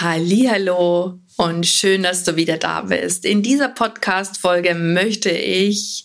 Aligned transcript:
Hallo 0.00 1.18
und 1.36 1.66
schön, 1.66 2.04
dass 2.04 2.22
du 2.22 2.36
wieder 2.36 2.56
da 2.56 2.82
bist. 2.82 3.24
In 3.24 3.42
dieser 3.42 3.68
Podcast 3.68 4.38
Folge 4.38 4.76
möchte 4.76 5.30
ich 5.30 6.04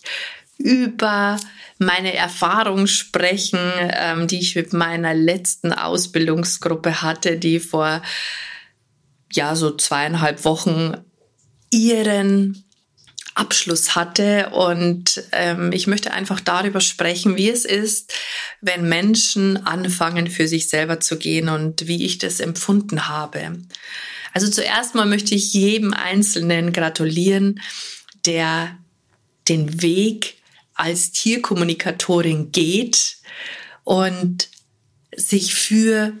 über 0.58 1.38
meine 1.78 2.12
Erfahrung 2.12 2.88
sprechen, 2.88 3.60
ähm, 3.90 4.26
die 4.26 4.40
ich 4.40 4.56
mit 4.56 4.72
meiner 4.72 5.14
letzten 5.14 5.72
Ausbildungsgruppe 5.72 7.02
hatte, 7.02 7.36
die 7.36 7.60
vor 7.60 8.02
ja 9.32 9.54
so 9.54 9.76
zweieinhalb 9.76 10.44
Wochen 10.44 10.96
ihren 11.70 12.64
Abschluss 13.34 13.94
hatte. 13.94 14.50
Und 14.50 15.24
ähm, 15.32 15.72
ich 15.72 15.86
möchte 15.86 16.12
einfach 16.12 16.40
darüber 16.40 16.80
sprechen, 16.80 17.36
wie 17.36 17.50
es 17.50 17.64
ist, 17.64 18.14
wenn 18.60 18.88
Menschen 18.88 19.66
anfangen, 19.66 20.28
für 20.28 20.48
sich 20.48 20.68
selber 20.68 21.00
zu 21.00 21.18
gehen 21.18 21.48
und 21.48 21.86
wie 21.86 22.04
ich 22.04 22.18
das 22.18 22.40
empfunden 22.40 23.08
habe. 23.08 23.58
Also 24.32 24.48
zuerst 24.48 24.94
mal 24.94 25.06
möchte 25.06 25.34
ich 25.34 25.52
jedem 25.52 25.94
Einzelnen 25.94 26.72
gratulieren, 26.72 27.60
der 28.24 28.78
den 29.48 29.82
Weg 29.82 30.38
als 30.74 31.12
Tierkommunikatorin 31.12 32.50
geht 32.50 33.18
und 33.84 34.48
sich 35.14 35.54
für 35.54 36.12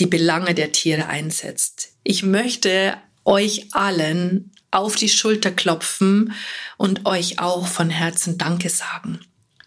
die 0.00 0.06
Belange 0.06 0.54
der 0.54 0.72
Tiere 0.72 1.06
einsetzt. 1.06 1.92
Ich 2.02 2.22
möchte 2.22 2.96
euch 3.24 3.68
allen 3.72 4.50
auf 4.70 4.96
die 4.96 5.08
Schulter 5.08 5.50
klopfen 5.50 6.32
und 6.76 7.06
euch 7.06 7.38
auch 7.38 7.66
von 7.66 7.90
Herzen 7.90 8.38
Danke 8.38 8.70
sagen. 8.70 9.20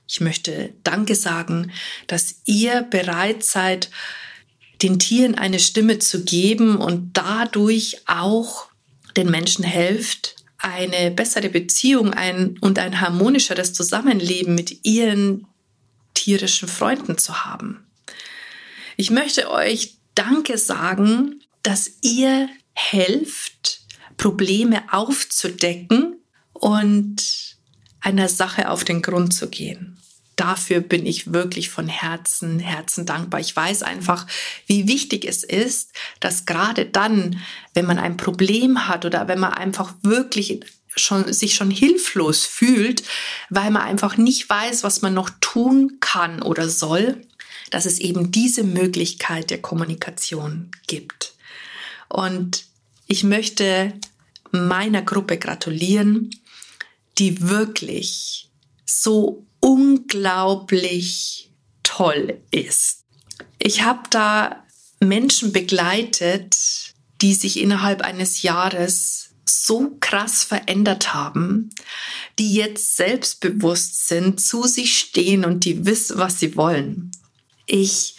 Ich 0.08 0.22
möchte 0.22 0.74
Danke 0.84 1.16
sagen, 1.16 1.72
dass 2.08 2.36
ihr 2.46 2.84
bereit 2.84 3.44
seid, 3.44 3.90
den 4.82 5.00
Tieren 5.00 5.36
eine 5.36 5.60
Stimme 5.60 6.00
zu 6.00 6.24
geben 6.24 6.78
und 6.78 7.14
dadurch 7.14 8.02
auch 8.06 8.68
den 9.16 9.30
Menschen 9.30 9.64
helft, 9.64 10.36
eine 10.58 11.12
bessere 11.12 11.50
Beziehung 11.50 12.14
ein 12.14 12.58
und 12.60 12.80
ein 12.80 13.02
harmonischeres 13.02 13.74
Zusammenleben 13.74 14.56
mit 14.56 14.86
ihren 14.86 15.46
tierischen 16.14 16.68
Freunden 16.68 17.18
zu 17.18 17.46
haben. 17.46 17.86
Ich 18.96 19.10
möchte 19.10 19.50
euch 19.50 19.96
Danke 20.16 20.58
sagen, 20.58 21.42
dass 21.64 21.92
ihr 22.02 22.50
helft, 22.74 23.82
Probleme 24.18 24.84
aufzudecken 24.92 26.18
und 26.54 27.58
einer 28.02 28.30
Sache 28.30 28.70
auf 28.70 28.84
den 28.84 29.02
Grund 29.02 29.34
zu 29.34 29.50
gehen. 29.50 29.98
Dafür 30.36 30.82
bin 30.82 31.06
ich 31.06 31.32
wirklich 31.32 31.70
von 31.70 31.88
Herzen, 31.88 32.60
Herzen 32.60 33.06
dankbar. 33.06 33.40
Ich 33.40 33.56
weiß 33.56 33.84
einfach, 33.84 34.26
wie 34.66 34.88
wichtig 34.88 35.26
es 35.26 35.44
ist, 35.44 35.92
dass 36.20 36.46
gerade 36.46 36.86
dann, 36.86 37.40
wenn 37.74 37.86
man 37.86 38.00
ein 38.00 38.18
Problem 38.18 38.88
hat 38.88 39.06
oder 39.06 39.28
wenn 39.28 39.40
man 39.40 39.54
einfach 39.54 39.94
wirklich 40.02 40.62
schon, 40.96 41.32
sich 41.32 41.56
schon 41.56 41.70
hilflos 41.70 42.46
fühlt, 42.46 43.04
weil 43.50 43.70
man 43.72 43.84
einfach 43.84 44.18
nicht 44.18 44.50
weiß, 44.50 44.84
was 44.84 45.02
man 45.02 45.14
noch 45.14 45.30
tun 45.40 45.98
kann 46.00 46.42
oder 46.42 46.68
soll, 46.68 47.22
dass 47.70 47.86
es 47.86 48.00
eben 48.00 48.32
diese 48.32 48.64
Möglichkeit 48.64 49.50
der 49.50 49.62
Kommunikation 49.62 50.72
gibt. 50.88 51.34
Und 52.10 52.66
ich 53.08 53.24
möchte 53.24 53.94
meiner 54.52 55.02
Gruppe 55.02 55.38
gratulieren, 55.38 56.30
die 57.18 57.42
wirklich 57.48 58.50
so 58.86 59.46
unglaublich 59.60 61.52
toll 61.84 62.42
ist. 62.52 63.04
Ich 63.60 63.84
habe 63.84 64.02
da 64.10 64.64
Menschen 65.00 65.52
begleitet, 65.54 66.94
die 67.22 67.34
sich 67.34 67.60
innerhalb 67.60 68.02
eines 68.02 68.42
Jahres 68.42 69.30
so 69.46 69.98
krass 70.00 70.44
verändert 70.44 71.14
haben, 71.14 71.70
die 72.40 72.54
jetzt 72.54 72.96
selbstbewusst 72.96 74.08
sind, 74.08 74.42
zu 74.42 74.64
sich 74.64 74.98
stehen 74.98 75.46
und 75.46 75.66
die 75.66 75.86
wissen, 75.86 76.18
was 76.18 76.40
sie 76.40 76.56
wollen. 76.56 77.12
Ich 77.66 78.16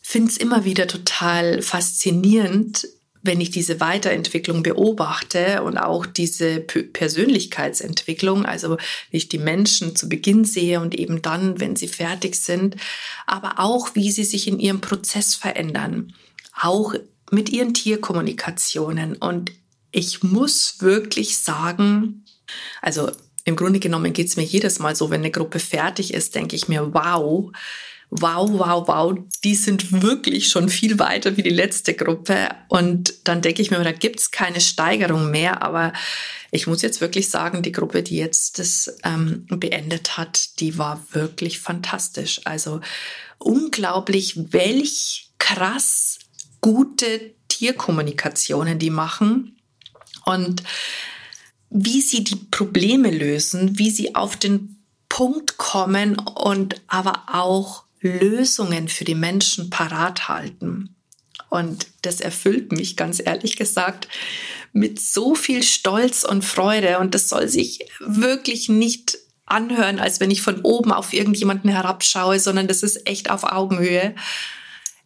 finde 0.00 0.30
es 0.30 0.36
immer 0.36 0.64
wieder 0.64 0.86
total 0.86 1.62
faszinierend, 1.62 2.86
wenn 3.24 3.40
ich 3.40 3.50
diese 3.50 3.80
Weiterentwicklung 3.80 4.62
beobachte 4.62 5.62
und 5.62 5.78
auch 5.78 6.04
diese 6.04 6.60
Persönlichkeitsentwicklung, 6.60 8.44
also 8.44 8.70
wenn 8.70 8.78
ich 9.10 9.28
die 9.28 9.38
Menschen 9.38 9.96
zu 9.96 10.08
Beginn 10.08 10.44
sehe 10.44 10.80
und 10.80 10.94
eben 10.94 11.22
dann, 11.22 11.58
wenn 11.58 11.74
sie 11.74 11.88
fertig 11.88 12.36
sind, 12.36 12.76
aber 13.26 13.54
auch 13.58 13.94
wie 13.94 14.10
sie 14.10 14.24
sich 14.24 14.46
in 14.46 14.60
ihrem 14.60 14.82
Prozess 14.82 15.34
verändern, 15.34 16.14
auch 16.60 16.94
mit 17.30 17.48
ihren 17.48 17.72
Tierkommunikationen. 17.72 19.16
Und 19.16 19.52
ich 19.90 20.22
muss 20.22 20.76
wirklich 20.80 21.38
sagen, 21.38 22.24
also 22.82 23.10
im 23.44 23.56
Grunde 23.56 23.80
genommen 23.80 24.12
geht 24.12 24.28
es 24.28 24.36
mir 24.36 24.44
jedes 24.44 24.78
Mal 24.78 24.94
so, 24.94 25.10
wenn 25.10 25.22
eine 25.22 25.30
Gruppe 25.30 25.58
fertig 25.58 26.12
ist, 26.12 26.34
denke 26.34 26.56
ich 26.56 26.68
mir, 26.68 26.92
wow, 26.92 27.52
wow, 28.16 28.48
wow, 28.48 28.86
wow, 28.86 29.18
die 29.42 29.56
sind 29.56 30.02
wirklich 30.02 30.48
schon 30.48 30.68
viel 30.68 31.00
weiter 31.00 31.36
wie 31.36 31.42
die 31.42 31.50
letzte 31.50 31.94
Gruppe. 31.94 32.48
Und 32.68 33.12
dann 33.24 33.42
denke 33.42 33.60
ich 33.60 33.72
mir, 33.72 33.82
da 33.82 33.90
gibt's 33.90 34.30
keine 34.30 34.60
Steigerung 34.60 35.32
mehr. 35.32 35.62
Aber 35.62 35.92
ich 36.52 36.68
muss 36.68 36.82
jetzt 36.82 37.00
wirklich 37.00 37.28
sagen, 37.28 37.62
die 37.62 37.72
Gruppe, 37.72 38.04
die 38.04 38.16
jetzt 38.16 38.60
das 38.60 38.96
ähm, 39.02 39.46
beendet 39.48 40.16
hat, 40.16 40.60
die 40.60 40.78
war 40.78 41.04
wirklich 41.10 41.58
fantastisch. 41.58 42.40
Also 42.44 42.80
unglaublich, 43.38 44.52
welch 44.52 45.30
krass 45.38 46.20
gute 46.60 47.34
Tierkommunikationen 47.48 48.78
die 48.78 48.90
machen. 48.90 49.56
Und 50.24 50.62
wie 51.68 52.00
sie 52.00 52.22
die 52.22 52.36
Probleme 52.36 53.10
lösen, 53.10 53.76
wie 53.76 53.90
sie 53.90 54.14
auf 54.14 54.36
den 54.36 54.80
Punkt 55.08 55.56
kommen 55.56 56.16
und 56.18 56.80
aber 56.86 57.24
auch 57.32 57.83
Lösungen 58.04 58.88
für 58.88 59.04
die 59.04 59.14
Menschen 59.14 59.70
parat 59.70 60.28
halten. 60.28 60.94
Und 61.48 61.86
das 62.02 62.20
erfüllt 62.20 62.72
mich 62.72 62.96
ganz 62.96 63.20
ehrlich 63.24 63.56
gesagt 63.56 64.08
mit 64.72 65.00
so 65.00 65.34
viel 65.34 65.62
Stolz 65.62 66.24
und 66.24 66.44
Freude. 66.44 66.98
Und 66.98 67.14
das 67.14 67.28
soll 67.28 67.48
sich 67.48 67.86
wirklich 68.00 68.68
nicht 68.68 69.18
anhören, 69.46 69.98
als 70.00 70.20
wenn 70.20 70.30
ich 70.30 70.42
von 70.42 70.60
oben 70.62 70.92
auf 70.92 71.12
irgendjemanden 71.12 71.70
herabschaue, 71.70 72.40
sondern 72.40 72.68
das 72.68 72.82
ist 72.82 73.08
echt 73.08 73.30
auf 73.30 73.44
Augenhöhe. 73.44 74.14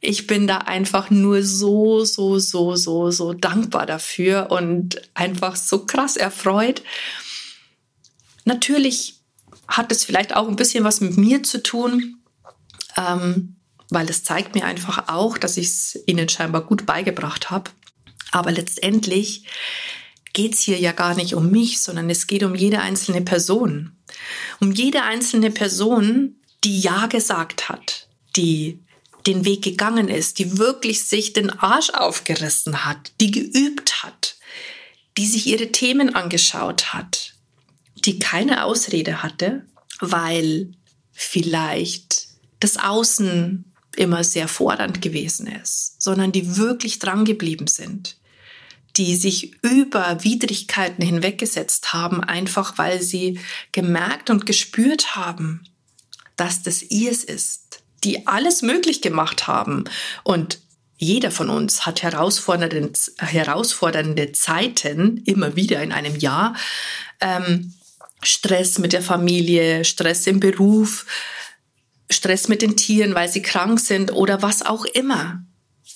Ich 0.01 0.27
bin 0.27 0.47
da 0.47 0.59
einfach 0.59 1.11
nur 1.11 1.43
so, 1.43 2.05
so, 2.05 2.39
so, 2.39 2.77
so, 2.77 3.11
so 3.11 3.33
dankbar 3.33 3.85
dafür 3.85 4.51
und 4.51 5.03
einfach 5.15 5.55
so 5.57 5.85
krass 5.87 6.17
erfreut. 6.17 6.83
Natürlich 8.45 9.21
hat 9.69 9.93
es 9.93 10.05
vielleicht 10.05 10.35
auch 10.35 10.49
ein 10.49 10.57
bisschen 10.57 10.83
was 10.83 11.01
mit 11.01 11.17
mir 11.17 11.43
zu 11.43 11.63
tun, 11.63 12.19
ähm, 12.99 13.57
weil 13.91 14.11
es 14.11 14.25
zeigt 14.25 14.55
mir 14.55 14.65
einfach 14.65 15.09
auch, 15.09 15.39
dass 15.39 15.57
ich 15.57 15.69
es 15.69 15.99
ihnen 16.07 16.29
scheinbar 16.29 16.63
gut 16.63 16.85
beigebracht 16.85 17.51
habe. 17.51 17.71
Aber 18.33 18.51
letztendlich 18.51 19.45
geht 20.35 20.55
es 20.55 20.61
hier 20.61 20.79
ja 20.79 20.93
gar 20.93 21.15
nicht 21.15 21.35
um 21.35 21.50
mich, 21.50 21.81
sondern 21.81 22.11
es 22.11 22.27
geht 22.27 22.43
um 22.43 22.55
jede 22.55 22.81
einzelne 22.81 23.23
Person. 23.23 23.97
Um 24.61 24.73
jede 24.73 25.05
einzelne 25.05 25.50
Person, 25.50 26.37
die 26.65 26.81
Ja 26.81 27.06
gesagt 27.06 27.69
hat, 27.69 28.09
die 28.37 28.85
den 29.27 29.44
Weg 29.44 29.62
gegangen 29.62 30.09
ist, 30.09 30.39
die 30.39 30.59
wirklich 30.59 31.05
sich 31.05 31.33
den 31.33 31.51
Arsch 31.51 31.91
aufgerissen 31.91 32.85
hat, 32.85 33.12
die 33.21 33.31
geübt 33.31 34.03
hat, 34.03 34.37
die 35.17 35.27
sich 35.27 35.47
ihre 35.47 35.73
Themen 35.73 36.15
angeschaut 36.15 36.93
hat, 36.93 37.35
die 38.05 38.19
keine 38.19 38.65
Ausrede 38.65 39.23
hatte, 39.23 39.67
weil 40.01 40.73
vielleicht 41.12 42.28
das 42.60 42.76
Außen 42.76 43.64
immer 43.96 44.25
sehr 44.25 44.49
fordernd 44.49 45.02
gewesen 45.02 45.46
ist, 45.46 46.00
sondern 46.00 46.32
die 46.32 46.56
wirklich 46.56 46.99
dran 46.99 47.25
geblieben 47.25 47.66
sind, 47.66 48.16
die 48.96 49.16
sich 49.16 49.62
über 49.62 50.22
Widrigkeiten 50.25 51.05
hinweggesetzt 51.05 51.93
haben, 51.93 52.22
einfach 52.22 52.78
weil 52.78 53.02
sie 53.02 53.40
gemerkt 53.72 54.31
und 54.31 54.46
gespürt 54.46 55.16
haben, 55.16 55.64
dass 56.37 56.62
das 56.62 56.82
ihrs 56.82 57.25
ist, 57.25 57.82
die 58.05 58.26
alles 58.26 58.62
möglich 58.62 59.02
gemacht 59.02 59.46
haben 59.46 59.84
und 60.22 60.60
jeder 60.99 61.31
von 61.31 61.49
uns 61.49 61.87
hat 61.87 62.02
herausfordernde, 62.02 62.90
herausfordernde 63.19 64.32
Zeiten, 64.32 65.19
immer 65.25 65.55
wieder 65.55 65.81
in 65.81 65.93
einem 65.93 66.16
Jahr. 66.16 66.56
Ähm, 67.20 67.72
Stress 68.20 68.81
mit 68.81 68.93
der 68.93 69.02
Familie, 69.02 69.84
Stress 69.84 70.26
im 70.26 70.40
Beruf, 70.40 71.06
Stress 72.10 72.49
mit 72.49 72.62
den 72.62 72.76
Tieren, 72.76 73.14
weil 73.14 73.28
sie 73.28 73.43
krank 73.43 73.81
sind 73.81 74.12
oder 74.12 74.43
was 74.43 74.62
auch 74.64 74.84
immer. 74.84 75.44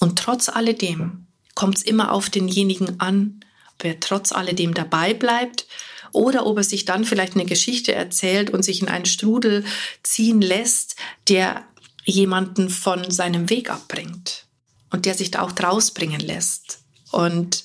Und 0.00 0.18
trotz 0.18 0.48
alledem 0.48 1.26
kommt 1.54 1.78
es 1.78 1.82
immer 1.82 2.12
auf 2.12 2.30
denjenigen 2.30 3.00
an, 3.00 3.40
ob 3.74 3.84
er 3.84 4.00
trotz 4.00 4.32
alledem 4.32 4.74
dabei 4.74 5.14
bleibt 5.14 5.66
oder 6.12 6.46
ob 6.46 6.58
er 6.58 6.64
sich 6.64 6.84
dann 6.84 7.04
vielleicht 7.04 7.34
eine 7.34 7.46
Geschichte 7.46 7.94
erzählt 7.94 8.50
und 8.50 8.62
sich 8.62 8.82
in 8.82 8.88
einen 8.88 9.06
Strudel 9.06 9.64
ziehen 10.02 10.40
lässt, 10.40 10.96
der 11.28 11.64
jemanden 12.04 12.68
von 12.68 13.10
seinem 13.10 13.48
Weg 13.48 13.70
abbringt 13.70 14.46
und 14.90 15.06
der 15.06 15.14
sich 15.14 15.30
da 15.30 15.42
auch 15.42 15.52
draus 15.52 15.92
bringen 15.92 16.20
lässt. 16.20 16.80
Und 17.10 17.64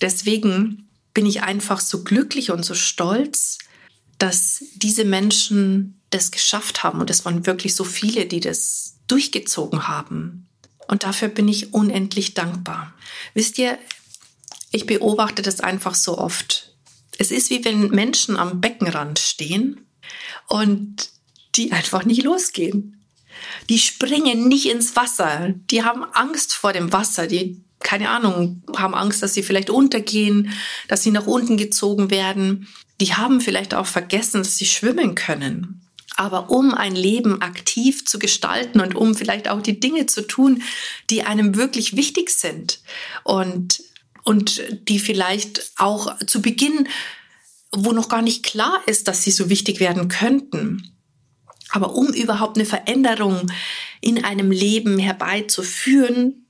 deswegen 0.00 0.88
bin 1.14 1.26
ich 1.26 1.42
einfach 1.42 1.80
so 1.80 2.04
glücklich 2.04 2.50
und 2.50 2.64
so 2.64 2.74
stolz, 2.74 3.58
dass 4.18 4.62
diese 4.74 5.04
Menschen 5.04 5.97
das 6.10 6.30
geschafft 6.30 6.82
haben. 6.82 7.00
Und 7.00 7.10
es 7.10 7.24
waren 7.24 7.46
wirklich 7.46 7.74
so 7.74 7.84
viele, 7.84 8.26
die 8.26 8.40
das 8.40 8.96
durchgezogen 9.08 9.88
haben. 9.88 10.48
Und 10.86 11.04
dafür 11.04 11.28
bin 11.28 11.48
ich 11.48 11.74
unendlich 11.74 12.34
dankbar. 12.34 12.94
Wisst 13.34 13.58
ihr, 13.58 13.78
ich 14.70 14.86
beobachte 14.86 15.42
das 15.42 15.60
einfach 15.60 15.94
so 15.94 16.18
oft. 16.18 16.74
Es 17.18 17.30
ist 17.30 17.50
wie 17.50 17.64
wenn 17.64 17.88
Menschen 17.88 18.36
am 18.36 18.60
Beckenrand 18.60 19.18
stehen 19.18 19.86
und 20.46 21.10
die 21.54 21.72
einfach 21.72 22.04
nicht 22.04 22.22
losgehen. 22.22 23.04
Die 23.68 23.78
springen 23.78 24.48
nicht 24.48 24.66
ins 24.66 24.96
Wasser. 24.96 25.54
Die 25.70 25.84
haben 25.84 26.04
Angst 26.04 26.54
vor 26.54 26.72
dem 26.72 26.92
Wasser. 26.92 27.26
Die, 27.26 27.62
keine 27.80 28.10
Ahnung, 28.10 28.62
haben 28.76 28.94
Angst, 28.94 29.22
dass 29.22 29.34
sie 29.34 29.42
vielleicht 29.42 29.70
untergehen, 29.70 30.52
dass 30.88 31.02
sie 31.02 31.10
nach 31.10 31.26
unten 31.26 31.56
gezogen 31.56 32.10
werden. 32.10 32.68
Die 33.00 33.14
haben 33.14 33.40
vielleicht 33.40 33.74
auch 33.74 33.86
vergessen, 33.86 34.38
dass 34.38 34.56
sie 34.56 34.66
schwimmen 34.66 35.14
können. 35.14 35.87
Aber 36.18 36.50
um 36.50 36.74
ein 36.74 36.96
Leben 36.96 37.40
aktiv 37.42 38.04
zu 38.04 38.18
gestalten 38.18 38.80
und 38.80 38.96
um 38.96 39.14
vielleicht 39.14 39.48
auch 39.48 39.62
die 39.62 39.78
Dinge 39.78 40.06
zu 40.06 40.22
tun, 40.22 40.64
die 41.10 41.22
einem 41.22 41.54
wirklich 41.54 41.96
wichtig 41.96 42.30
sind 42.30 42.80
und, 43.22 43.84
und 44.24 44.60
die 44.88 44.98
vielleicht 44.98 45.70
auch 45.76 46.18
zu 46.26 46.42
Beginn, 46.42 46.88
wo 47.70 47.92
noch 47.92 48.08
gar 48.08 48.20
nicht 48.20 48.42
klar 48.42 48.82
ist, 48.86 49.06
dass 49.06 49.22
sie 49.22 49.30
so 49.30 49.48
wichtig 49.48 49.78
werden 49.78 50.08
könnten, 50.08 50.92
aber 51.70 51.94
um 51.94 52.08
überhaupt 52.08 52.56
eine 52.56 52.66
Veränderung 52.66 53.52
in 54.00 54.24
einem 54.24 54.50
Leben 54.50 54.98
herbeizuführen, 54.98 56.47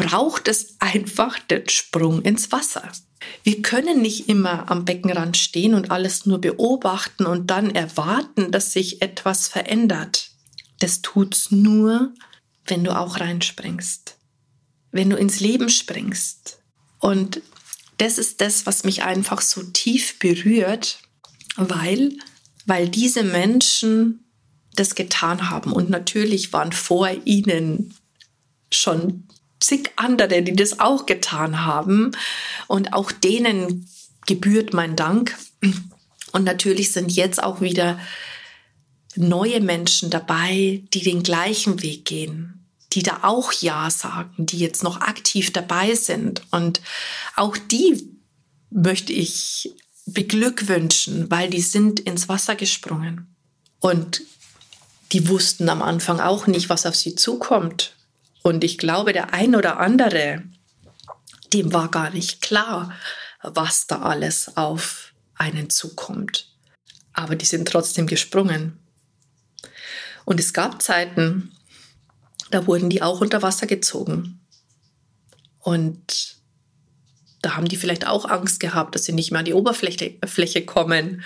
braucht 0.00 0.48
es 0.48 0.76
einfach 0.78 1.38
den 1.38 1.68
Sprung 1.68 2.22
ins 2.22 2.50
Wasser. 2.52 2.90
Wir 3.42 3.60
können 3.60 4.00
nicht 4.00 4.28
immer 4.28 4.70
am 4.70 4.84
Beckenrand 4.84 5.36
stehen 5.36 5.74
und 5.74 5.90
alles 5.90 6.24
nur 6.24 6.40
beobachten 6.40 7.26
und 7.26 7.50
dann 7.50 7.74
erwarten, 7.74 8.50
dass 8.50 8.72
sich 8.72 9.02
etwas 9.02 9.46
verändert. 9.46 10.30
Das 10.78 11.02
tut's 11.02 11.50
nur, 11.50 12.14
wenn 12.66 12.84
du 12.84 12.96
auch 12.96 13.20
reinspringst. 13.20 14.16
Wenn 14.90 15.10
du 15.10 15.16
ins 15.16 15.40
Leben 15.40 15.68
springst. 15.68 16.62
Und 16.98 17.42
das 17.98 18.16
ist 18.16 18.40
das, 18.40 18.64
was 18.64 18.84
mich 18.84 19.02
einfach 19.02 19.42
so 19.42 19.62
tief 19.62 20.18
berührt, 20.18 21.00
weil 21.56 22.16
weil 22.66 22.88
diese 22.88 23.24
Menschen 23.24 24.24
das 24.74 24.94
getan 24.94 25.50
haben. 25.50 25.72
Und 25.72 25.90
natürlich 25.90 26.52
waren 26.52 26.72
vor 26.72 27.10
ihnen 27.24 27.94
schon 28.72 29.26
zig 29.60 29.90
andere, 29.96 30.42
die 30.42 30.56
das 30.56 30.80
auch 30.80 31.06
getan 31.06 31.64
haben. 31.64 32.12
Und 32.66 32.92
auch 32.92 33.12
denen 33.12 33.88
gebührt 34.26 34.72
mein 34.72 34.96
Dank. 34.96 35.36
Und 36.32 36.44
natürlich 36.44 36.92
sind 36.92 37.12
jetzt 37.12 37.42
auch 37.42 37.60
wieder 37.60 37.98
neue 39.16 39.60
Menschen 39.60 40.10
dabei, 40.10 40.82
die 40.92 41.02
den 41.02 41.22
gleichen 41.22 41.82
Weg 41.82 42.04
gehen, 42.04 42.66
die 42.92 43.02
da 43.02 43.20
auch 43.22 43.52
Ja 43.52 43.90
sagen, 43.90 44.46
die 44.46 44.58
jetzt 44.58 44.82
noch 44.82 45.00
aktiv 45.00 45.52
dabei 45.52 45.94
sind. 45.94 46.42
Und 46.50 46.80
auch 47.36 47.56
die 47.56 48.08
möchte 48.70 49.12
ich 49.12 49.74
beglückwünschen, 50.06 51.30
weil 51.30 51.50
die 51.50 51.60
sind 51.60 52.00
ins 52.00 52.28
Wasser 52.28 52.54
gesprungen. 52.54 53.34
Und 53.80 54.22
die 55.12 55.28
wussten 55.28 55.68
am 55.68 55.82
Anfang 55.82 56.20
auch 56.20 56.46
nicht, 56.46 56.68
was 56.68 56.86
auf 56.86 56.94
sie 56.94 57.16
zukommt. 57.16 57.96
Und 58.42 58.64
ich 58.64 58.78
glaube, 58.78 59.12
der 59.12 59.32
ein 59.34 59.54
oder 59.54 59.78
andere, 59.78 60.42
dem 61.52 61.72
war 61.72 61.90
gar 61.90 62.10
nicht 62.10 62.40
klar, 62.40 62.92
was 63.42 63.86
da 63.86 64.02
alles 64.02 64.56
auf 64.56 65.12
einen 65.34 65.70
zukommt. 65.70 66.48
Aber 67.12 67.36
die 67.36 67.44
sind 67.44 67.68
trotzdem 67.68 68.06
gesprungen. 68.06 68.78
Und 70.24 70.38
es 70.38 70.52
gab 70.52 70.80
Zeiten, 70.80 71.52
da 72.50 72.66
wurden 72.66 72.90
die 72.90 73.02
auch 73.02 73.20
unter 73.20 73.42
Wasser 73.42 73.66
gezogen. 73.66 74.40
Und 75.58 76.36
da 77.42 77.56
haben 77.56 77.68
die 77.68 77.76
vielleicht 77.76 78.06
auch 78.06 78.26
Angst 78.26 78.60
gehabt, 78.60 78.94
dass 78.94 79.04
sie 79.04 79.12
nicht 79.12 79.30
mehr 79.30 79.40
an 79.40 79.44
die 79.44 79.54
Oberfläche 79.54 80.18
Fläche 80.26 80.64
kommen. 80.64 81.22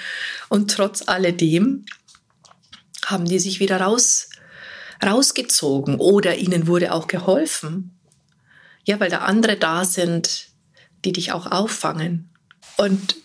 Und 0.48 0.70
trotz 0.70 1.06
alledem 1.08 1.86
haben 3.04 3.24
die 3.24 3.38
sich 3.38 3.60
wieder 3.60 3.80
raus, 3.80 4.28
rausgezogen 5.06 5.96
oder 5.96 6.36
ihnen 6.36 6.66
wurde 6.66 6.92
auch 6.92 7.06
geholfen. 7.06 7.98
Ja, 8.84 9.00
weil 9.00 9.10
da 9.10 9.18
andere 9.18 9.56
da 9.56 9.84
sind, 9.84 10.48
die 11.04 11.12
dich 11.12 11.32
auch 11.32 11.50
auffangen. 11.50 12.30
Und 12.76 13.16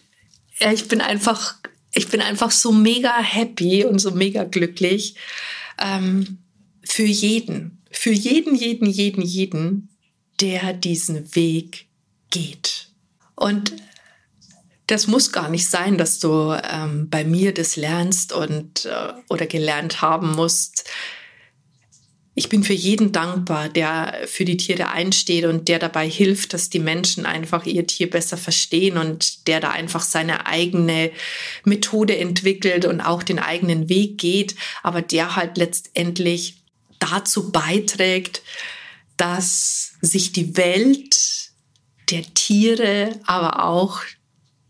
ja, 0.60 0.72
ich 0.72 0.88
bin 0.88 1.02
einfach, 1.02 1.56
ich 1.94 2.08
bin 2.10 2.22
einfach 2.22 2.52
so 2.52 2.72
mega 2.72 3.18
happy 3.18 3.86
und 3.86 4.00
so 4.00 4.12
mega 4.12 4.44
glücklich 4.44 5.16
ähm, 5.80 6.40
für 6.84 7.06
jeden, 7.06 7.82
für 7.92 8.12
jeden, 8.12 8.56
jeden, 8.56 8.88
jeden, 8.88 9.22
jeden, 9.22 9.90
der 10.40 10.74
diesen 10.74 11.36
Weg 11.36 11.88
geht. 12.30 12.90
Und 13.36 13.74
das 14.88 15.08
muss 15.08 15.32
gar 15.32 15.50
nicht 15.50 15.70
sein, 15.70 15.98
dass 15.98 16.20
du 16.20 16.52
ähm, 16.52 17.10
bei 17.10 17.24
mir 17.24 17.54
das 17.54 17.76
lernst 17.76 18.34
und 18.34 18.86
äh, 18.86 19.14
oder 19.30 19.46
gelernt 19.46 20.02
haben 20.02 20.32
musst. 20.32 20.90
Ich 22.36 22.48
bin 22.48 22.64
für 22.64 22.74
jeden 22.74 23.12
dankbar, 23.12 23.70
der 23.70 24.22
für 24.26 24.46
die 24.46 24.58
Tiere 24.58 24.90
einsteht 24.90 25.46
und 25.46 25.68
der 25.68 25.80
dabei 25.80 26.10
hilft, 26.10 26.54
dass 26.54 26.70
die 26.70 26.80
Menschen 26.80 27.26
einfach 27.26 27.66
ihr 27.66 27.86
Tier 27.86 28.10
besser 28.10 28.38
verstehen 28.38 28.98
und 28.98 29.48
der 29.48 29.60
da 29.60 29.72
einfach 29.72 30.02
seine 30.02 30.46
eigene 30.46 31.12
Methode 31.66 32.18
entwickelt 32.18 32.86
und 32.86 33.02
auch 33.02 33.24
den 33.24 33.40
eigenen 33.40 33.90
Weg 33.90 34.20
geht, 34.20 34.56
aber 34.84 35.02
der 35.02 35.36
halt 35.36 35.58
letztendlich 35.58 36.64
dazu 37.00 37.52
beiträgt, 37.52 38.42
dass 39.18 39.94
sich 40.02 40.32
die 40.32 40.56
Welt 40.56 41.52
der 42.10 42.24
Tiere, 42.34 43.20
aber 43.26 43.66
auch 43.66 44.02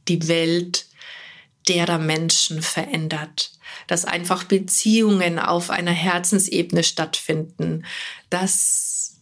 die 0.08 0.28
Welt 0.28 0.88
derer 1.68 2.00
Menschen 2.00 2.62
verändert. 2.62 3.52
Dass 3.88 4.06
einfach 4.06 4.44
Beziehungen 4.44 5.40
auf 5.40 5.70
einer 5.70 5.92
Herzensebene 5.92 6.84
stattfinden, 6.84 7.86
dass, 8.30 9.20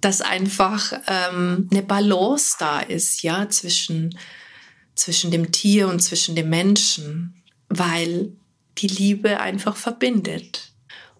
dass 0.00 0.20
einfach 0.20 0.92
ähm, 1.06 1.68
eine 1.70 1.82
Balance 1.82 2.56
da 2.58 2.80
ist, 2.80 3.22
ja, 3.22 3.48
zwischen, 3.48 4.16
zwischen 4.94 5.30
dem 5.30 5.52
Tier 5.52 5.88
und 5.88 6.00
zwischen 6.00 6.34
dem 6.34 6.50
Menschen, 6.50 7.42
weil 7.68 8.32
die 8.78 8.88
Liebe 8.88 9.40
einfach 9.40 9.76
verbindet. 9.76 10.72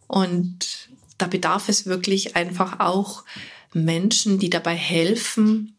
Und 0.07 0.89
da 1.19 1.27
bedarf 1.27 1.69
es 1.69 1.87
wirklich 1.87 2.37
einfach 2.37 2.81
auch 2.81 3.25
Menschen, 3.73 4.39
die 4.39 4.51
dabei 4.51 4.75
helfen, 4.75 5.77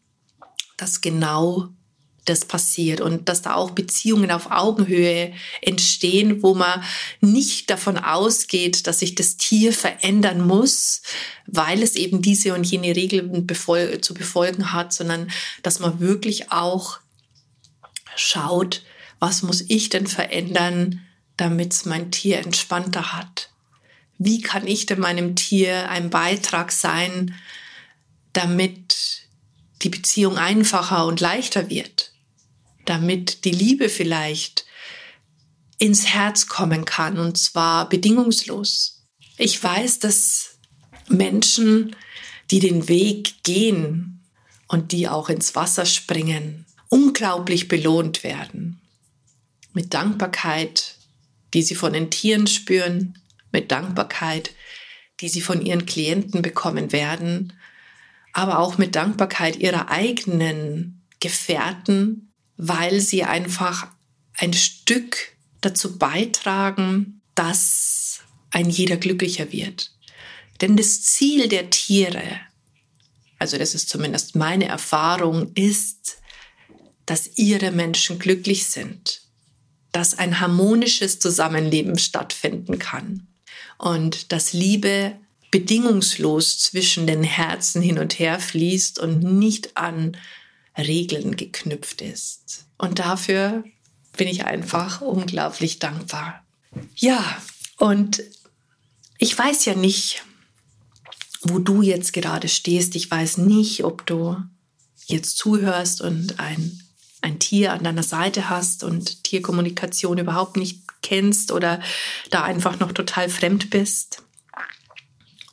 dass 0.76 1.00
genau 1.00 1.68
das 2.24 2.44
passiert 2.44 3.00
und 3.00 3.28
dass 3.28 3.42
da 3.42 3.54
auch 3.54 3.70
Beziehungen 3.70 4.30
auf 4.30 4.50
Augenhöhe 4.50 5.32
entstehen, 5.60 6.42
wo 6.42 6.54
man 6.54 6.82
nicht 7.20 7.68
davon 7.68 7.98
ausgeht, 7.98 8.86
dass 8.86 9.00
sich 9.00 9.14
das 9.14 9.36
Tier 9.36 9.72
verändern 9.72 10.46
muss, 10.46 11.02
weil 11.46 11.82
es 11.82 11.96
eben 11.96 12.22
diese 12.22 12.54
und 12.54 12.64
jene 12.64 12.94
Regeln 12.94 13.46
zu 14.02 14.14
befolgen 14.14 14.72
hat, 14.72 14.92
sondern 14.92 15.30
dass 15.62 15.80
man 15.80 15.98
wirklich 16.00 16.52
auch 16.52 16.98
schaut, 18.14 18.82
was 19.18 19.42
muss 19.42 19.64
ich 19.68 19.88
denn 19.88 20.06
verändern, 20.06 21.00
damit 21.36 21.72
es 21.72 21.84
mein 21.86 22.10
Tier 22.10 22.38
entspannter 22.38 23.12
hat? 23.12 23.50
Wie 24.18 24.40
kann 24.40 24.66
ich 24.66 24.86
denn 24.86 25.00
meinem 25.00 25.34
Tier 25.34 25.88
ein 25.88 26.10
Beitrag 26.10 26.70
sein, 26.70 27.34
damit 28.32 29.22
die 29.82 29.88
Beziehung 29.88 30.38
einfacher 30.38 31.06
und 31.06 31.20
leichter 31.20 31.68
wird, 31.68 32.11
damit 32.84 33.44
die 33.44 33.52
Liebe 33.52 33.88
vielleicht 33.88 34.64
ins 35.78 36.06
Herz 36.06 36.46
kommen 36.46 36.84
kann 36.84 37.18
und 37.18 37.36
zwar 37.38 37.88
bedingungslos. 37.88 39.04
Ich 39.36 39.62
weiß, 39.62 39.98
dass 39.98 40.58
Menschen, 41.08 41.96
die 42.50 42.60
den 42.60 42.88
Weg 42.88 43.42
gehen 43.42 44.24
und 44.68 44.92
die 44.92 45.08
auch 45.08 45.28
ins 45.28 45.54
Wasser 45.54 45.86
springen, 45.86 46.66
unglaublich 46.88 47.68
belohnt 47.68 48.22
werden. 48.22 48.80
Mit 49.72 49.94
Dankbarkeit, 49.94 50.96
die 51.54 51.62
sie 51.62 51.74
von 51.74 51.92
den 51.92 52.10
Tieren 52.10 52.46
spüren, 52.46 53.18
mit 53.50 53.70
Dankbarkeit, 53.70 54.52
die 55.20 55.28
sie 55.28 55.40
von 55.40 55.64
ihren 55.64 55.86
Klienten 55.86 56.42
bekommen 56.42 56.92
werden, 56.92 57.52
aber 58.32 58.58
auch 58.58 58.78
mit 58.78 58.94
Dankbarkeit 58.94 59.56
ihrer 59.56 59.90
eigenen 59.90 61.02
Gefährten, 61.20 62.31
weil 62.64 63.00
sie 63.00 63.24
einfach 63.24 63.88
ein 64.34 64.52
Stück 64.52 65.16
dazu 65.62 65.98
beitragen, 65.98 67.20
dass 67.34 68.20
ein 68.52 68.70
jeder 68.70 68.96
glücklicher 68.96 69.50
wird. 69.50 69.90
Denn 70.60 70.76
das 70.76 71.02
Ziel 71.02 71.48
der 71.48 71.70
Tiere, 71.70 72.22
also 73.40 73.58
das 73.58 73.74
ist 73.74 73.88
zumindest 73.88 74.36
meine 74.36 74.66
Erfahrung, 74.66 75.50
ist, 75.54 76.18
dass 77.04 77.36
ihre 77.36 77.72
Menschen 77.72 78.20
glücklich 78.20 78.66
sind, 78.66 79.22
dass 79.90 80.16
ein 80.16 80.38
harmonisches 80.38 81.18
Zusammenleben 81.18 81.98
stattfinden 81.98 82.78
kann 82.78 83.26
und 83.76 84.30
dass 84.30 84.52
Liebe 84.52 85.16
bedingungslos 85.50 86.60
zwischen 86.60 87.08
den 87.08 87.24
Herzen 87.24 87.82
hin 87.82 87.98
und 87.98 88.20
her 88.20 88.38
fließt 88.38 89.00
und 89.00 89.24
nicht 89.24 89.76
an 89.76 90.16
Regeln 90.76 91.36
geknüpft 91.36 92.00
ist. 92.00 92.66
Und 92.78 92.98
dafür 92.98 93.64
bin 94.16 94.28
ich 94.28 94.44
einfach 94.44 95.00
unglaublich 95.00 95.78
dankbar. 95.78 96.44
Ja, 96.96 97.24
und 97.78 98.22
ich 99.18 99.36
weiß 99.36 99.64
ja 99.66 99.74
nicht, 99.74 100.24
wo 101.42 101.58
du 101.58 101.82
jetzt 101.82 102.12
gerade 102.12 102.48
stehst. 102.48 102.94
Ich 102.96 103.10
weiß 103.10 103.38
nicht, 103.38 103.84
ob 103.84 104.06
du 104.06 104.36
jetzt 105.06 105.36
zuhörst 105.38 106.00
und 106.00 106.38
ein, 106.40 106.80
ein 107.20 107.38
Tier 107.38 107.72
an 107.72 107.84
deiner 107.84 108.02
Seite 108.02 108.48
hast 108.48 108.84
und 108.84 109.24
Tierkommunikation 109.24 110.18
überhaupt 110.18 110.56
nicht 110.56 110.82
kennst 111.02 111.50
oder 111.52 111.80
da 112.30 112.44
einfach 112.44 112.78
noch 112.78 112.92
total 112.92 113.28
fremd 113.28 113.70
bist. 113.70 114.22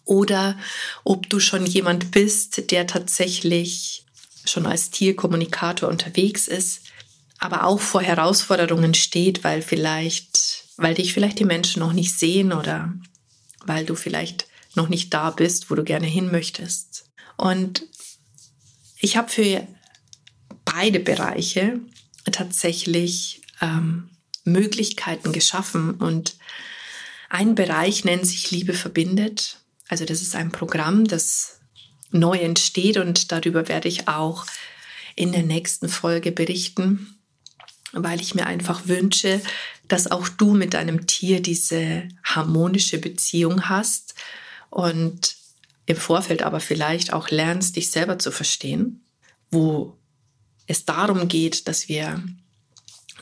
Oder 0.06 0.58
ob 1.04 1.30
du 1.30 1.40
schon 1.40 1.66
jemand 1.66 2.12
bist, 2.12 2.72
der 2.72 2.88
tatsächlich 2.88 4.06
schon 4.50 4.66
als 4.66 4.90
Tierkommunikator 4.90 5.90
unterwegs 5.90 6.48
ist, 6.48 6.82
aber 7.40 7.64
auch 7.64 7.80
vor 7.80 8.02
Herausforderungen 8.02 8.94
steht, 8.94 9.44
weil 9.44 9.62
vielleicht, 9.62 10.66
weil 10.78 10.94
dich 10.94 11.14
vielleicht 11.14 11.40
die 11.40 11.46
Menschen 11.46 11.80
noch 11.80 11.94
nicht 11.94 12.18
sehen 12.18 12.52
oder 12.52 12.94
weil 13.66 13.86
du 13.86 13.96
vielleicht 13.96 14.48
noch 14.76 14.90
nicht 14.90 15.14
da 15.14 15.32
bist, 15.32 15.70
wo 15.70 15.76
du 15.76 15.84
gerne 15.84 16.08
hin 16.08 16.32
möchtest. 16.32 17.10
Und 17.38 17.84
ich 19.00 19.18
habe 19.18 19.30
für 19.30 19.66
beide 20.66 21.00
Bereiche 21.00 21.80
tatsächlich 22.32 23.42
ähm, 23.62 24.10
Möglichkeiten 24.44 25.32
geschaffen 25.32 25.96
und 25.96 26.36
ein 27.30 27.56
Bereich 27.56 28.04
nennt 28.04 28.26
sich 28.26 28.52
Liebe 28.52 28.74
verbindet. 28.74 29.58
Also 29.88 30.06
das 30.06 30.22
ist 30.22 30.36
ein 30.36 30.52
Programm, 30.52 31.06
das 31.06 31.59
neu 32.12 32.38
entsteht 32.38 32.98
und 32.98 33.32
darüber 33.32 33.68
werde 33.68 33.88
ich 33.88 34.08
auch 34.08 34.46
in 35.16 35.32
der 35.32 35.44
nächsten 35.44 35.90
Folge 35.90 36.32
berichten 36.32 37.20
weil 37.92 38.22
ich 38.22 38.36
mir 38.36 38.46
einfach 38.46 38.88
wünsche, 38.88 39.42
dass 39.88 40.12
auch 40.12 40.30
du 40.30 40.54
mit 40.54 40.74
deinem 40.74 41.08
Tier 41.08 41.42
diese 41.42 42.08
harmonische 42.24 43.00
Beziehung 43.00 43.70
hast 43.70 44.16
und 44.70 45.36
im 45.86 45.98
Vorfeld 45.98 46.44
aber 46.44 46.60
vielleicht 46.60 47.14
auch 47.14 47.30
lernst, 47.30 47.76
dich 47.76 47.90
selber 47.90 48.20
zu 48.20 48.32
verstehen, 48.32 49.04
wo 49.50 49.98
es 50.68 50.86
darum 50.86 51.28
geht, 51.28 51.68
dass 51.68 51.90
wir 51.90 52.24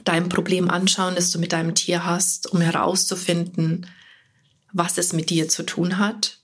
dein 0.04 0.28
Problem 0.28 0.70
anschauen, 0.70 1.16
das 1.16 1.32
du 1.32 1.40
mit 1.40 1.54
deinem 1.54 1.76
Tier 1.76 2.06
hast, 2.06 2.52
um 2.52 2.60
herauszufinden, 2.60 3.88
was 4.74 4.98
es 4.98 5.14
mit 5.14 5.30
dir 5.30 5.48
zu 5.48 5.64
tun 5.64 5.98
hat, 5.98 6.37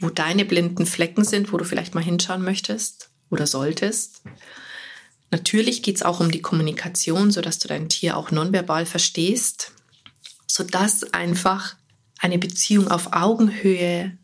wo 0.00 0.10
deine 0.10 0.44
blinden 0.44 0.86
Flecken 0.86 1.24
sind, 1.24 1.52
wo 1.52 1.56
du 1.56 1.64
vielleicht 1.64 1.94
mal 1.94 2.04
hinschauen 2.04 2.42
möchtest 2.42 3.10
oder 3.30 3.46
solltest 3.46 4.22
Natürlich 5.34 5.82
geht 5.82 5.96
es 5.96 6.04
auch 6.04 6.20
um 6.20 6.30
die 6.30 6.42
Kommunikation, 6.42 7.32
sodass 7.32 7.58
du 7.58 7.66
dein 7.66 7.88
Tier 7.88 8.16
auch 8.16 8.30
nonverbal 8.30 8.86
verstehst, 8.86 9.72
sodass 10.46 11.12
einfach 11.12 11.74
eine 12.20 12.38
Beziehung 12.38 12.86
auf 12.86 13.12
Augenhöhe 13.12 14.16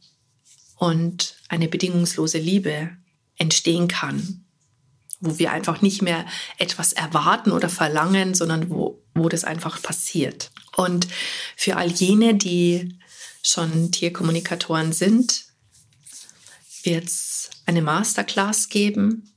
und 0.77 1.35
eine 1.49 1.67
bedingungslose 1.67 2.39
Liebe 2.39 2.91
entstehen 3.39 3.89
kann, 3.89 4.45
wo 5.19 5.37
wir 5.37 5.50
einfach 5.50 5.83
nicht 5.83 6.00
mehr 6.00 6.25
etwas 6.59 6.93
erwarten 6.93 7.50
oder 7.50 7.69
verlangen, 7.69 8.35
sondern 8.35 8.71
wo, 8.71 9.03
wo 9.12 9.29
das 9.29 9.43
einfach 9.43 9.83
passiert. 9.83 10.53
Und 10.77 11.09
für 11.57 11.77
all 11.77 11.91
jene, 11.91 12.37
die 12.37 13.00
schon 13.43 13.91
Tierkommunikatoren 13.91 14.93
sind, 14.93 15.47
wird 16.85 17.05
es 17.05 17.51
eine 17.67 17.83
Masterclass 17.83 18.69
geben, 18.69 19.33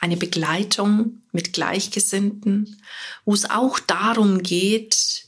eine 0.00 0.16
Begleitung 0.16 1.22
mit 1.32 1.52
Gleichgesinnten, 1.52 2.80
wo 3.24 3.34
es 3.34 3.48
auch 3.48 3.78
darum 3.78 4.42
geht, 4.42 5.26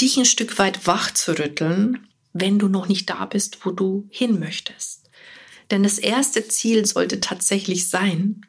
dich 0.00 0.16
ein 0.16 0.24
Stück 0.24 0.58
weit 0.58 0.86
wach 0.86 1.12
zu 1.12 1.38
rütteln, 1.38 2.06
wenn 2.32 2.58
du 2.58 2.68
noch 2.68 2.88
nicht 2.88 3.08
da 3.10 3.26
bist, 3.26 3.64
wo 3.64 3.70
du 3.70 4.08
hin 4.10 4.38
möchtest. 4.38 5.10
Denn 5.70 5.82
das 5.82 5.98
erste 5.98 6.46
Ziel 6.48 6.84
sollte 6.84 7.20
tatsächlich 7.20 7.88
sein, 7.88 8.44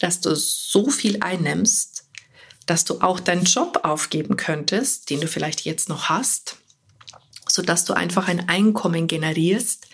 dass 0.00 0.20
du 0.20 0.34
so 0.34 0.90
viel 0.90 1.22
einnimmst, 1.22 2.04
dass 2.66 2.84
du 2.84 3.00
auch 3.00 3.20
deinen 3.20 3.44
Job 3.44 3.80
aufgeben 3.84 4.36
könntest, 4.36 5.10
den 5.10 5.20
du 5.20 5.28
vielleicht 5.28 5.64
jetzt 5.64 5.88
noch 5.88 6.08
hast, 6.08 6.56
sodass 7.48 7.84
du 7.84 7.92
einfach 7.92 8.28
ein 8.28 8.48
Einkommen 8.48 9.06
generierst, 9.06 9.86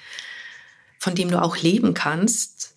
von 1.09 1.15
dem 1.15 1.31
du 1.31 1.41
auch 1.41 1.57
leben 1.57 1.95
kannst 1.95 2.75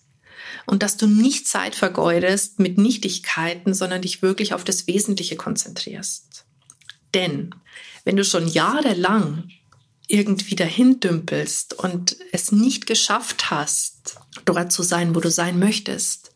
und 0.64 0.82
dass 0.82 0.96
du 0.96 1.06
nicht 1.06 1.46
Zeit 1.46 1.74
vergeudest 1.74 2.60
mit 2.60 2.78
Nichtigkeiten, 2.78 3.74
sondern 3.74 4.00
dich 4.00 4.22
wirklich 4.22 4.54
auf 4.54 4.64
das 4.64 4.86
Wesentliche 4.86 5.36
konzentrierst. 5.36 6.46
Denn 7.12 7.54
wenn 8.06 8.16
du 8.16 8.24
schon 8.24 8.48
jahrelang 8.48 9.50
irgendwie 10.08 10.54
dahin 10.54 10.98
dümpelst 10.98 11.74
und 11.74 12.16
es 12.32 12.52
nicht 12.52 12.86
geschafft 12.86 13.50
hast, 13.50 14.16
dort 14.46 14.72
zu 14.72 14.82
sein, 14.82 15.14
wo 15.14 15.20
du 15.20 15.30
sein 15.30 15.58
möchtest, 15.58 16.32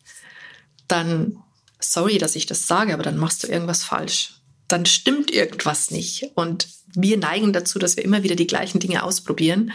dann, 0.87 1.39
sorry, 1.79 2.19
dass 2.19 2.35
ich 2.35 2.45
das 2.45 2.67
sage, 2.67 2.93
aber 2.93 3.01
dann 3.01 3.17
machst 3.17 3.41
du 3.41 3.47
irgendwas 3.47 3.83
falsch. 3.83 4.35
Dann 4.67 4.85
stimmt 4.85 5.31
irgendwas 5.31 5.89
nicht. 5.89 6.29
Und 6.35 6.67
wir 6.93 7.17
neigen 7.17 7.53
dazu, 7.53 7.79
dass 7.79 7.97
wir 7.97 8.05
immer 8.05 8.23
wieder 8.23 8.35
die 8.35 8.47
gleichen 8.47 8.79
Dinge 8.79 9.03
ausprobieren 9.03 9.71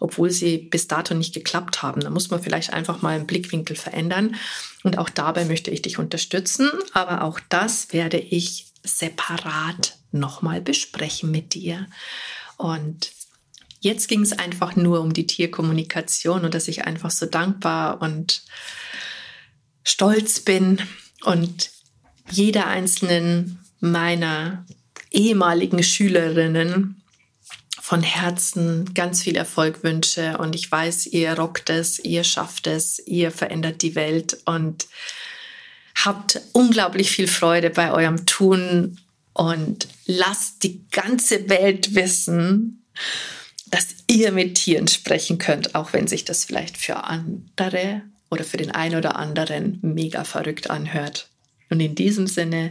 obwohl 0.00 0.30
sie 0.30 0.58
bis 0.58 0.88
dato 0.88 1.14
nicht 1.14 1.34
geklappt 1.34 1.82
haben. 1.82 2.00
Da 2.00 2.10
muss 2.10 2.30
man 2.30 2.42
vielleicht 2.42 2.72
einfach 2.72 3.02
mal 3.02 3.14
einen 3.14 3.26
Blickwinkel 3.26 3.76
verändern. 3.76 4.34
Und 4.82 4.98
auch 4.98 5.10
dabei 5.10 5.44
möchte 5.44 5.70
ich 5.70 5.82
dich 5.82 5.98
unterstützen. 5.98 6.70
Aber 6.92 7.22
auch 7.22 7.38
das 7.50 7.92
werde 7.92 8.18
ich 8.18 8.66
separat 8.82 9.98
nochmal 10.10 10.62
besprechen 10.62 11.30
mit 11.30 11.54
dir. 11.54 11.86
Und 12.56 13.12
jetzt 13.80 14.08
ging 14.08 14.22
es 14.22 14.32
einfach 14.32 14.74
nur 14.74 15.00
um 15.00 15.12
die 15.12 15.26
Tierkommunikation 15.26 16.44
und 16.44 16.54
dass 16.54 16.66
ich 16.66 16.86
einfach 16.86 17.10
so 17.10 17.26
dankbar 17.26 18.00
und 18.00 18.42
stolz 19.84 20.40
bin 20.40 20.80
und 21.24 21.70
jeder 22.30 22.66
einzelnen 22.66 23.60
meiner 23.80 24.64
ehemaligen 25.10 25.82
Schülerinnen 25.82 27.02
von 27.80 28.02
Herzen 28.02 28.94
ganz 28.94 29.22
viel 29.22 29.36
Erfolg 29.36 29.82
wünsche. 29.82 30.38
Und 30.38 30.54
ich 30.54 30.70
weiß, 30.70 31.06
ihr 31.06 31.32
rockt 31.32 31.70
es, 31.70 31.98
ihr 31.98 32.24
schafft 32.24 32.66
es, 32.66 33.00
ihr 33.04 33.30
verändert 33.30 33.82
die 33.82 33.94
Welt 33.94 34.38
und 34.44 34.86
habt 35.96 36.40
unglaublich 36.52 37.10
viel 37.10 37.26
Freude 37.26 37.70
bei 37.70 37.92
eurem 37.92 38.26
Tun 38.26 38.98
und 39.32 39.88
lasst 40.06 40.62
die 40.62 40.84
ganze 40.90 41.48
Welt 41.48 41.94
wissen, 41.94 42.84
dass 43.70 43.88
ihr 44.06 44.32
mit 44.32 44.56
Tieren 44.56 44.88
sprechen 44.88 45.38
könnt, 45.38 45.74
auch 45.74 45.92
wenn 45.92 46.06
sich 46.06 46.24
das 46.24 46.44
vielleicht 46.44 46.76
für 46.76 47.04
andere 47.04 48.02
oder 48.30 48.44
für 48.44 48.56
den 48.56 48.70
einen 48.70 48.96
oder 48.96 49.16
anderen 49.16 49.78
mega 49.82 50.24
verrückt 50.24 50.70
anhört. 50.70 51.28
Und 51.70 51.80
in 51.80 51.94
diesem 51.94 52.26
Sinne, 52.26 52.70